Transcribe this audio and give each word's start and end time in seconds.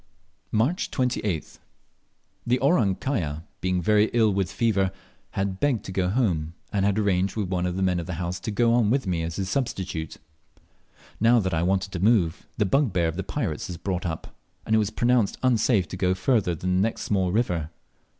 March 0.51 0.89
28th. 0.89 1.59
The 2.47 2.57
"Orang 2.57 2.95
kaya" 2.95 3.43
being 3.61 3.83
very 3.83 4.05
ill 4.13 4.33
with 4.33 4.51
fever 4.51 4.91
had 5.33 5.59
begged 5.59 5.85
to 5.85 5.91
go 5.91 6.09
home, 6.09 6.55
and 6.73 6.83
had 6.85 6.97
arranged 6.97 7.35
with 7.35 7.49
one 7.49 7.67
of 7.67 7.75
the 7.75 7.83
men 7.83 7.99
of 7.99 8.07
the 8.07 8.15
house 8.15 8.39
to 8.39 8.49
go 8.49 8.73
on 8.73 8.89
with 8.89 9.05
me 9.05 9.21
as 9.21 9.35
his 9.35 9.47
substitute. 9.47 10.17
Now 11.19 11.39
that 11.39 11.53
I 11.53 11.61
wanted 11.61 11.91
to 11.91 11.99
move, 11.99 12.47
the 12.57 12.65
bugbear 12.65 13.05
of 13.09 13.15
the 13.15 13.21
pirates 13.21 13.67
was 13.67 13.77
brought 13.77 14.07
up, 14.07 14.35
and 14.65 14.73
it 14.75 14.79
was 14.79 14.89
pronounced 14.89 15.37
unsafe 15.43 15.87
to 15.89 15.97
go 15.97 16.15
further 16.15 16.55
than 16.55 16.77
the 16.77 16.81
next 16.81 17.03
small 17.03 17.31
river. 17.31 17.69